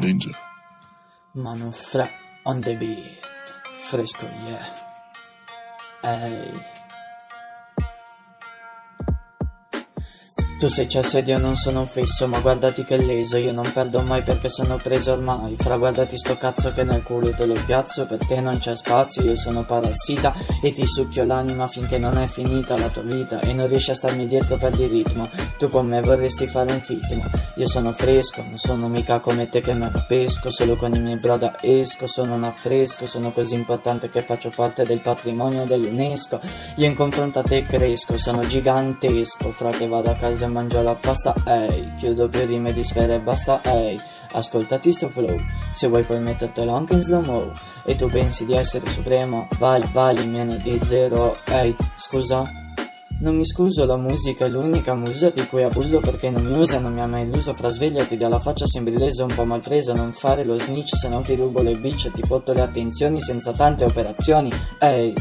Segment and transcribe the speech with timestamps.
[0.00, 0.30] Ninja.
[1.34, 2.08] Mano fra
[2.44, 3.18] on the beat.
[3.90, 4.66] Fresco, yeah.
[6.02, 6.77] Ehi.
[10.58, 14.00] Tu sei cesso ed io non sono fisso, ma guardati che leso, io non perdo
[14.00, 15.54] mai perché sono preso ormai.
[15.56, 19.36] Fra guardati sto cazzo che nel culo te lo piazzo, perché non c'è spazio, io
[19.36, 23.68] sono parassita e ti succhio l'anima finché non è finita la tua vita e non
[23.68, 25.28] riesci a starmi dietro per il ritmo.
[25.58, 29.48] Tu con me vorresti fare un fit, ma io sono fresco, non sono mica come
[29.48, 33.54] te che lo pesco, solo con i miei broda esco, sono un affresco, sono così
[33.54, 36.40] importante che faccio parte del patrimonio dell'UNESCO.
[36.78, 40.94] Io in confronto a te cresco, sono gigantesco, fra che vado a casa mangio la
[40.94, 43.98] pasta, ehi Chiudo più rime di sfere e basta, ehi
[44.32, 45.36] Ascoltati sto flow,
[45.72, 47.52] se vuoi puoi mettertelo anche in slow mo
[47.84, 52.66] E tu pensi di essere supremo, vali, vali meno di zero, ehi Scusa?
[53.20, 56.78] Non mi scuso, la musica è l'unica musa di cui abuso perché non mi usa,
[56.78, 60.12] non mi ha mai illuso, fra svegliati dalla faccia sembri leso, un po' malpreso, non
[60.12, 63.84] fare lo snitch se no ti rubo le bitch, ti fotto le attenzioni senza tante
[63.84, 65.14] operazioni, ehi.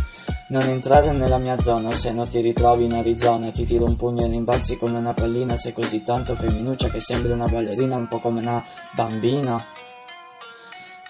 [0.49, 4.25] Non entrare nella mia zona, se no ti ritrovi in Arizona Ti tiro un pugno
[4.25, 8.19] e rimbalzi come una pallina Sei così tanto femminuccia che sembri una ballerina Un po'
[8.19, 8.63] come una
[8.95, 9.65] bambina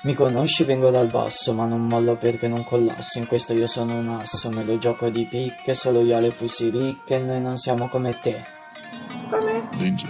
[0.04, 3.18] mi conosci, vengo dal basso, ma non mollo perché non collasso.
[3.18, 6.32] In questo io sono un asso, me lo gioco di picche, solo io ho le
[6.32, 8.42] pussy ricche, noi non siamo come te.
[9.30, 9.70] Come?
[9.74, 10.08] Ninja.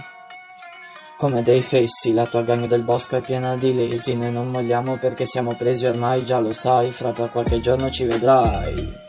[1.16, 4.98] Come dei fessi, la tua gang del bosco è piena di lesi, noi non molliamo
[4.98, 9.07] perché siamo presi ormai, già lo sai, fra tra qualche giorno ci vedrai.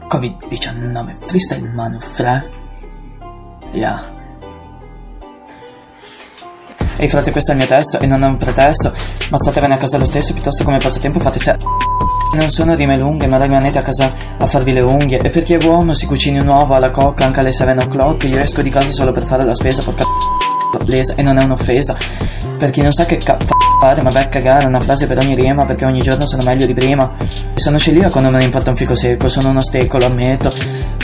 [0.08, 2.42] Covid-19 freestyle mano fra
[3.72, 4.16] Yeah
[7.00, 8.92] Ehi frate questo è il mio testo e non è un pretesto
[9.30, 11.56] Ma statevene a casa lo stesso piuttosto come passatempo fate se
[12.34, 14.08] non sono rime lunghe, ma rimanete a casa
[14.38, 15.18] a farvi le unghie.
[15.18, 18.24] E per chi è uomo si cucini un uovo alla cocca anche alle 7 o'clock.
[18.24, 20.04] Io esco di casa solo per fare la spesa, porca
[20.84, 21.96] lesa, e non è un'offesa.
[22.58, 25.34] Per chi non sa che cazzo fare, ma vai a cagare, una frase per ogni
[25.34, 27.10] rima, perché ogni giorno sono meglio di prima.
[27.54, 30.52] Sono celiaco, me ne importa un fico secco, sono uno stecco, lo ammetto.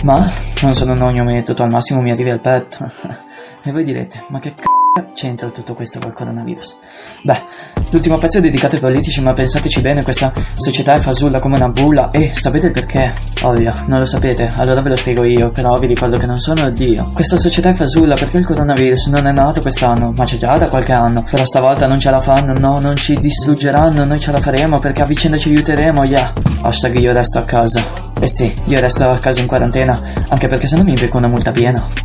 [0.03, 0.31] Ma
[0.63, 2.91] non sono un ogno metodo, al massimo mi arrivi al petto.
[3.63, 6.77] e voi direte, ma che c***o c'entra tutto questo col coronavirus?
[7.23, 7.43] Beh,
[7.91, 11.69] l'ultimo pezzo è dedicato ai politici, ma pensateci bene, questa società è fasulla come una
[11.69, 12.11] bulla.
[12.11, 13.13] E sapete il perché?
[13.43, 16.71] Ovvio, non lo sapete, allora ve lo spiego io, però vi ricordo che non sono
[16.71, 17.11] Dio.
[17.13, 20.69] Questa società è fasulla perché il coronavirus non è nato quest'anno, ma c'è già da
[20.69, 21.25] qualche anno.
[21.29, 25.03] Però stavolta non ce la fanno, no, non ci distruggeranno, noi ce la faremo perché
[25.03, 26.33] a vicenda ci aiuteremo, yeah.
[26.63, 27.83] Hashtag io resto a casa.
[28.21, 31.29] Eh sì, io resto a casa in quarantena, anche perché se no mi becco una
[31.29, 32.04] multa piena.